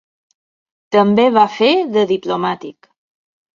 També 0.95 1.27
va 1.37 1.45
fer 1.59 1.71
de 1.99 2.07
diplomàtic. 2.15 2.93